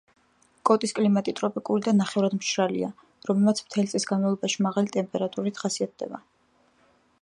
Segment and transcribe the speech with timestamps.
[0.69, 2.91] კოტის კლიმატი ტროპიკული და ნახევრადმშრალია,
[3.33, 6.27] რომელიც მთელი წლის განმავლობაში მაღალი ტემპერატურით ხასიათდება.